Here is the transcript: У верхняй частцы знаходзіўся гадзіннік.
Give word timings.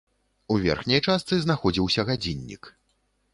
У 0.53 0.55
верхняй 0.63 1.01
частцы 1.07 1.39
знаходзіўся 1.45 2.07
гадзіннік. 2.09 2.63